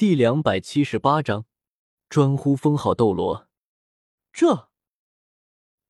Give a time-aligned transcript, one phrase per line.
[0.00, 1.44] 第两百七十八章，
[2.08, 3.46] 专呼封号斗罗。
[4.32, 4.70] 这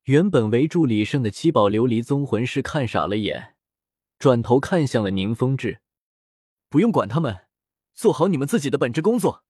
[0.02, 3.54] 原本围住李胜的七宝琉璃宗魂师看傻了眼，
[4.18, 5.80] 转头看向了宁风致。
[6.68, 7.46] 不用管他们，
[7.94, 9.44] 做好你们自己的本职工作。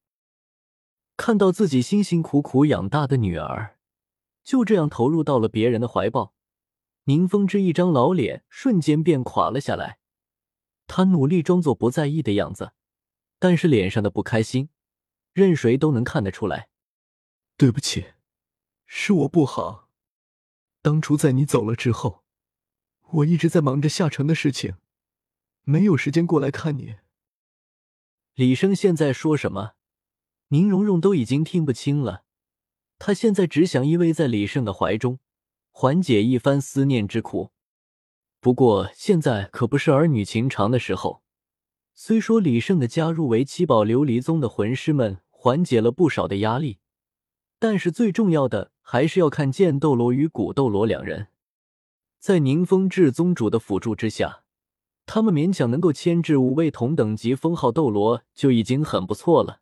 [1.17, 3.79] 看到自己辛辛苦苦养大的女儿，
[4.45, 6.35] 就这样投入到了别人的怀抱，
[7.05, 10.01] 宁风致一张老脸瞬间便垮了下来。
[10.87, 12.75] 他努力装作不在意的样子，
[13.41, 14.69] 但是脸上的不开心，
[15.33, 16.69] 任谁都能看得出来。
[17.57, 18.13] 对不起，
[18.87, 19.89] 是我不好。
[20.83, 22.23] 当初在你走了之后，
[23.11, 24.75] 我一直在忙着下城的事情，
[25.63, 26.97] 没有时间过来看你。
[28.35, 29.73] 李生现在说什么，
[30.49, 32.25] 宁荣荣都已经听不清了。
[32.99, 35.19] 他现在只想依偎在李胜的怀中，
[35.71, 37.53] 缓解一番思念之苦。
[38.39, 41.23] 不过现在可不是儿女情长的时候。
[42.03, 46.79] 虽说李胜的加入为七宝琉璃宗的魂师们缓解了不少的压力，
[47.59, 51.27] 但是最重要的还是要看剑斗罗与古斗罗两人。
[52.19, 54.45] 在宁风致宗主的辅助之下，
[55.05, 59.61] 他们勉强能够牵制五位同等级封号斗罗就已经很不错了。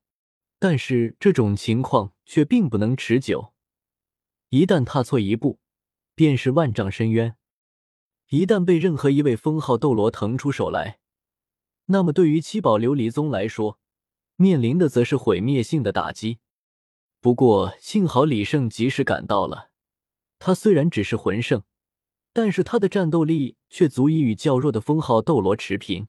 [0.60, 3.52] 但是这种情况却并不能持久，
[4.50, 5.58] 一旦踏错一步，
[6.14, 7.34] 便是万丈深渊。
[8.28, 11.00] 一旦被任何一位封号斗罗腾出手来，
[11.90, 13.78] 那么对于七宝琉璃宗来说，
[14.36, 16.38] 面临的则是毁灭性的打击。
[17.20, 19.70] 不过幸好李胜及时赶到了，
[20.38, 21.64] 他虽然只是魂圣，
[22.32, 26.08] 但是他的战斗力却足以与较弱的封号斗罗持平，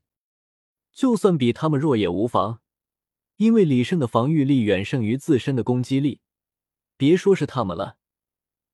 [0.91, 2.59] 就算比他们弱也无妨，
[3.37, 6.21] 因为李胜的防御力远胜于自身的攻击力。
[6.97, 7.97] 别说是他们了，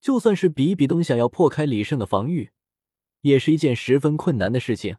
[0.02, 2.52] 就算是比比东想要破开李胜的防御。
[3.22, 4.98] 也是一件十分困难的事情。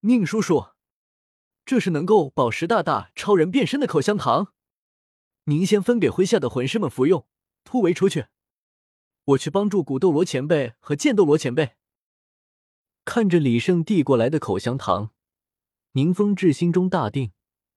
[0.00, 0.66] 宁叔叔，
[1.68, 4.54] 这是能够宝石大大超人变身的口香糖，
[5.44, 7.26] 您先分给麾下的魂师们服用，
[7.62, 8.28] 突围出去。
[9.26, 11.72] 我去帮助古斗罗前辈和剑斗罗前辈。
[13.04, 15.10] 看着李胜递过来的口香糖，
[15.92, 17.32] 宁风致心中大定。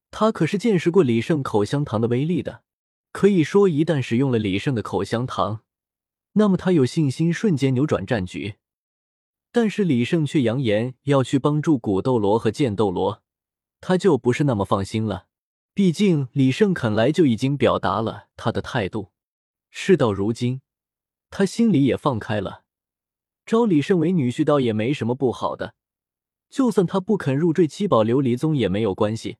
[0.09, 2.63] 他可是见识过李胜口香糖的威力的，
[3.11, 5.63] 可以说一旦使用了李胜的口香糖，
[6.35, 8.55] 那么他有信心瞬间扭转战局。
[9.51, 13.21] 但是李胜却扬言要去帮助古斗罗和剑斗罗，
[13.81, 15.27] 他就不是那么放心了。
[15.73, 19.11] 毕竟李胜肯来就已经表达了他的态度，
[19.69, 20.61] 事到如今，
[21.29, 22.63] 他心里也放开了。
[23.45, 25.73] 招李胜为女婿倒也没什么不好的，
[26.49, 29.37] 就算他不肯入赘七宝琉璃宗也没有关系，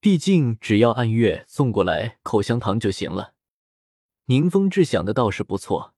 [0.00, 3.34] 毕竟只要按月送过来口香糖就行了。
[4.26, 5.94] 宁风致想的倒是不错，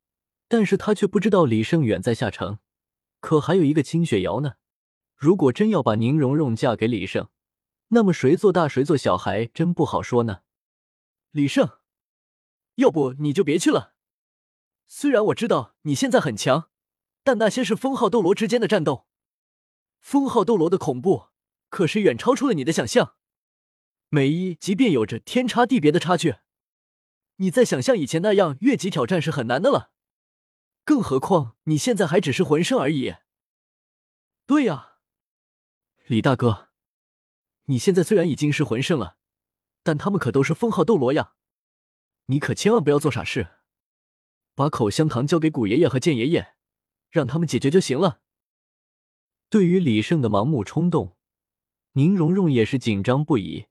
[0.48, 2.59] 但是他却不知道李胜远在下城。
[3.21, 4.54] 可还有一个清雪瑶呢，
[5.16, 7.28] 如果真要把宁荣荣嫁给李胜，
[7.88, 10.43] 那么谁做大谁做小还真不好说呢。
[11.31, 11.78] 李胜，
[12.76, 13.94] 要不你就别去了。
[14.87, 16.71] 虽然我知道你现在很强，
[17.22, 19.06] 但那些是封号斗罗之间的战斗，
[20.00, 21.28] 封号斗罗的恐怖
[21.69, 23.16] 可是远超出了你的想象，
[24.09, 26.37] 每一即便有着天差地别的差距，
[27.37, 29.91] 你再想象以前那样越级挑战是很难的了。
[30.84, 33.16] 更何况你现在还只是魂圣而已。
[34.47, 34.94] 对呀，
[36.06, 36.67] 李大哥，
[37.70, 39.18] 你现在虽然已经是魂圣了，
[39.82, 41.34] 但他们可都是封号斗罗呀，
[42.26, 43.48] 你可千万不要做傻事，
[44.54, 46.54] 把口香糖交给古爷爷和剑爷爷，
[47.10, 48.20] 让他们解决就行了。
[49.50, 51.16] 对于李胜的盲目冲动，
[51.92, 53.66] 宁荣荣也是紧张不已，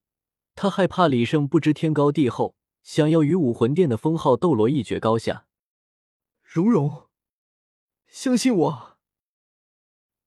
[0.53, 5.47] 他害怕李胜不知天高地厚，想要与武魂殿的封号斗罗一决高下。
[6.43, 7.09] 荣荣。
[8.07, 8.97] 相信我，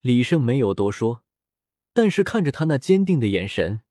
[0.00, 1.25] 李胜没有多说，
[2.00, 3.83] 但是看着他那坚定的眼神，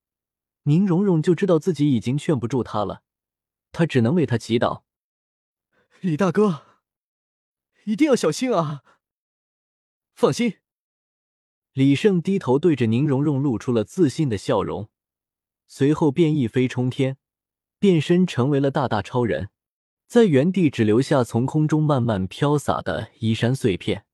[0.64, 3.04] 宁荣荣就知道自己已经劝不住他了，
[3.72, 4.82] 他只能为他祈祷。
[6.02, 6.64] 李大哥，
[7.84, 8.82] 一定要小心啊！
[10.16, 10.56] 放心。
[11.74, 14.90] 李胜低头对着宁荣荣露出了自信的笑容，
[15.68, 17.18] 随后便一飞冲天，
[17.78, 19.52] 变身成为了大大超人。
[20.08, 24.08] 在原地只留下从空中慢慢飘洒的衣衫碎片。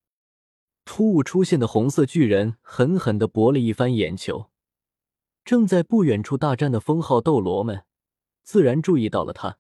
[0.86, 4.50] 突兀出现的红色巨人狠狠的博了一番眼球。
[5.44, 7.84] 正在不远处大战的封号斗罗们
[8.44, 9.58] 自然注意到了他。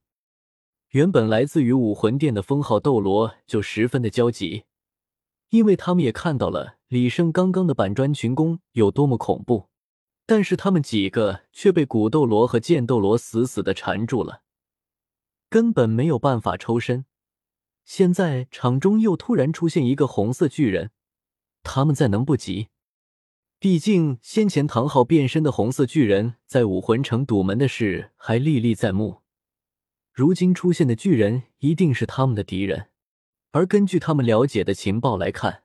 [0.92, 4.64] 原本来自于武魂殿的封号斗罗就十分的焦急，
[5.50, 9.68] 因为他们也看到了李胜刚刚的板砖群攻有多么恐怖。
[10.28, 14.42] 但是他们几个却被古斗罗和剑斗罗死死的缠住了。
[15.50, 17.06] 根本没有办法抽身。
[17.84, 20.90] 现在场中又突然出现一个红色巨人，
[21.66, 22.70] 他们再能不急？
[23.60, 29.24] 毕竟先前唐昊变身的红色巨人在武魂城堵门的事还历历在目，
[30.14, 32.90] 如今出现的巨人一定是他们的敌人。
[33.52, 35.64] 而根据他们了解的情报来看，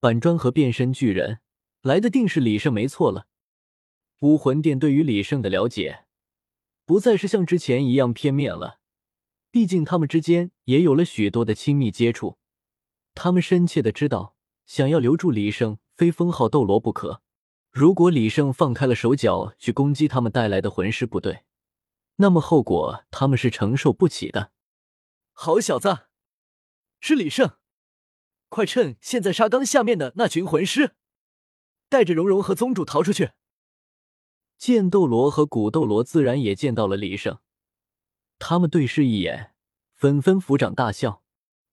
[0.00, 1.38] 板砖和变身巨人
[1.82, 3.28] 来的定是李胜没错了。
[4.20, 6.06] 武魂殿对于李胜的了解，
[6.84, 8.80] 不再是像之前一样片面了。
[9.50, 12.38] 毕竟他们之间也有了许多的亲密接触，
[13.14, 14.34] 他们深切的知道，
[14.68, 17.22] 想要留住李胜，非封号斗罗不可。
[17.70, 21.44] 如果李胜放开了手脚去攻击他们带来的魂师部队，
[22.16, 24.52] 那么后果他们是承受不起的。
[25.32, 26.08] 好小子，
[27.00, 27.56] 是李胜，
[28.50, 30.96] 快趁现在沙冈下面的那群魂师，
[31.88, 33.30] 带着蓉蓉和宗主逃出去。
[34.58, 37.38] 剑斗罗和古斗罗自然也见到了李胜，
[38.38, 39.54] 他们对视一眼，
[39.94, 41.22] 纷纷抚掌大笑。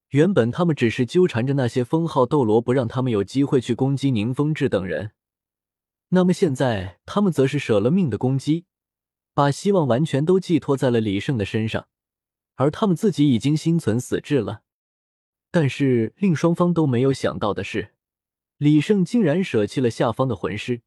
[0.10, 5.12] 原本他们只是纠缠着那些封号斗罗，不让他们有机会去攻击宁风致等人。
[6.10, 8.66] 那么现在，他们则是舍了命的攻击，
[9.34, 11.88] 把希望完全都寄托在了李胜的身上，
[12.56, 14.62] 而他们自己已经心存死志了。
[15.52, 17.94] 但是令双方都没有想到的是，
[18.58, 20.82] 李胜竟然舍弃了下方的魂师。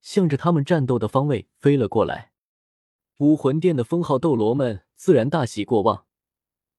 [0.00, 2.30] 向着他们战斗的方位飞了过来，
[3.18, 6.05] 武魂殿的封号斗罗们自然大喜过望。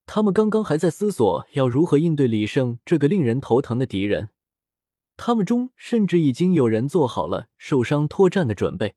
[0.07, 4.29] 他们刚刚还在思索要如何应对李胜这个令人头疼的敌人，
[5.17, 8.95] 他们中甚至已经有人做好了受伤脱战的准备。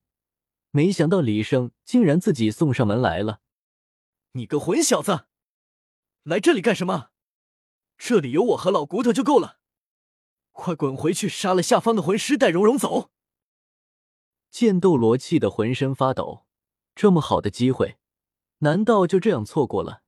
[0.71, 3.41] 没想到李胜竟然自己送上门来了！
[4.33, 5.27] 你个混小子，
[6.23, 7.09] 来这里干什么？
[7.99, 9.59] 这里有我和老骨头就够了，
[10.53, 13.11] 快滚回去杀了下方的魂师，带蓉蓉走！
[14.49, 16.47] 剑斗罗气得浑身发抖，
[16.95, 17.99] 这么好的机会，
[18.59, 20.03] 难道就这样错过了？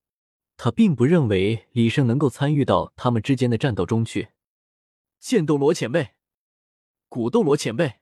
[0.64, 4.28] 他并不认为李胜能够参与到他们之间的战斗中去。
[5.18, 6.10] 剑斗罗前辈，
[7.08, 7.94] 古斗罗前辈，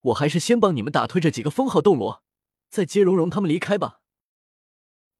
[0.00, 2.24] 我还是先帮你们打退这几个封号斗罗，
[2.70, 4.00] 再接蓉蓉他们离开吧。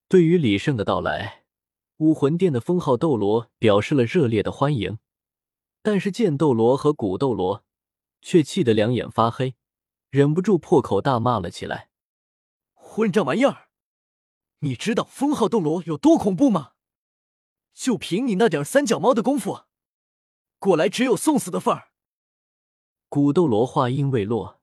[0.08, 1.44] 对于李胜的到来，
[1.98, 4.98] 武魂殿的封号斗罗表示了热烈的欢迎，
[5.82, 7.62] 但是剑斗罗和古斗罗
[8.22, 9.54] 却气得两眼发黑。
[10.08, 11.90] 忍不住破口大骂了起来
[12.72, 13.67] ：“混账玩意儿！
[14.60, 16.72] 你知道封号斗罗有多恐怖吗？
[17.72, 19.60] 就凭你那点三脚猫的功夫，
[20.58, 21.90] 过来只有送死的份儿！”
[23.08, 24.60] 古斗罗话音未落，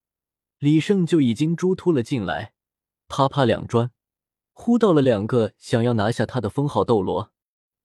[0.59, 2.53] 李胜就已经猪突了进来，
[3.07, 3.91] 啪啪两砖
[4.51, 7.31] 呼到了两个想要拿下他的封号斗罗。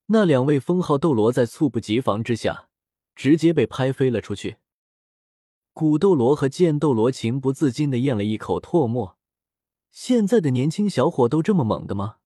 [0.06, 2.68] 那两位封号斗罗在猝不及防之下，
[3.14, 4.56] 直接被拍飞了出去。
[5.72, 9.19] 古斗罗和剑斗罗情不自禁的咽了一口唾沫。
[9.90, 12.16] 现在的年轻小伙都这么猛的吗？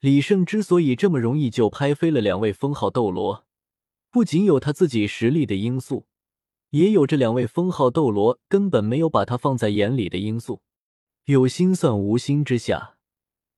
[0.00, 3.46] 李胜之所以这么容易就拍飞了两位封号斗罗，
[4.10, 6.06] 不仅有他自己实力的因素，
[6.70, 10.60] 也有这两位封号斗罗根本没有把他放在眼里的因素。
[11.24, 12.98] 有心算无心之下，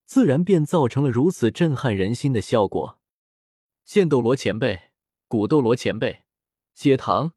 [0.05, 2.97] 自然便造成了如此震撼人心的效果。
[3.83, 4.91] 剑斗罗前辈，
[5.27, 6.23] 古斗罗前辈，
[6.73, 7.33] 接堂。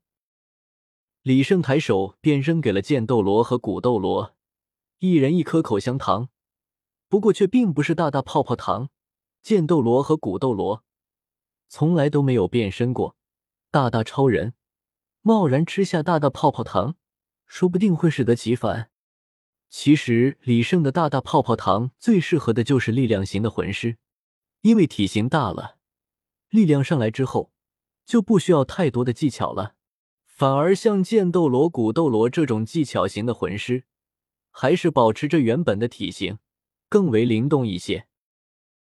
[1.22, 4.36] 李胜抬手便扔给了剑斗罗和古斗罗，
[5.00, 6.28] 一人一颗口香糖，
[7.08, 8.90] 不过却并不是大大泡泡糖。
[9.42, 10.84] 剑斗罗和古斗罗
[11.68, 13.16] 从来都没有变身过，
[13.70, 14.52] 大大超人
[15.22, 16.96] 贸然吃下大大泡泡糖，
[17.46, 18.90] 说不定会适得其反。
[19.70, 23.96] 其实李胜的大大泡泡糖最适合的就是力量型的魂师，
[24.60, 25.78] 因为体型大了，
[26.50, 27.50] 力量上来之后
[28.04, 29.76] 就不需要太多的技巧了。
[30.26, 33.84] 反而像剑斗罗、古斗罗这种技巧型的魂师，
[34.50, 36.38] 还是保持着原本的体型，
[36.88, 38.06] 更为灵动一些。